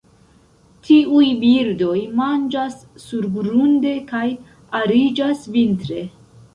Tiuj 0.87 1.27
birdoj 1.43 1.99
manĝas 2.21 2.79
surgrunde, 3.05 3.95
kaj 4.13 4.27
ariĝas 4.85 5.49
vintre. 5.57 6.07